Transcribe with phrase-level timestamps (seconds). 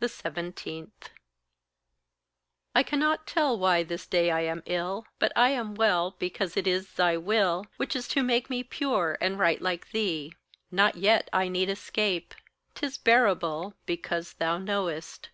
[0.00, 0.92] 17.
[2.72, 6.68] I cannot tell why this day I am ill; But I am well because it
[6.68, 10.34] is thy will Which is to make me pure and right like thee.
[10.70, 12.32] Not yet I need escape
[12.76, 15.30] 'tis bearable Because thou knowest.